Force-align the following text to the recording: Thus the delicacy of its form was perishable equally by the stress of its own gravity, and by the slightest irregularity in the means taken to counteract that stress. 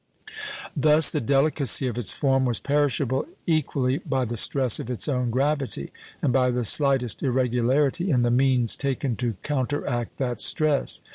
Thus 0.75 1.11
the 1.11 1.21
delicacy 1.21 1.85
of 1.85 1.95
its 1.99 2.11
form 2.11 2.43
was 2.45 2.59
perishable 2.59 3.27
equally 3.45 3.99
by 3.99 4.25
the 4.25 4.35
stress 4.35 4.79
of 4.79 4.89
its 4.89 5.07
own 5.07 5.29
gravity, 5.29 5.91
and 6.23 6.33
by 6.33 6.49
the 6.49 6.65
slightest 6.65 7.21
irregularity 7.21 8.09
in 8.09 8.21
the 8.23 8.31
means 8.31 8.75
taken 8.75 9.15
to 9.17 9.35
counteract 9.43 10.17
that 10.17 10.39
stress. 10.41 11.03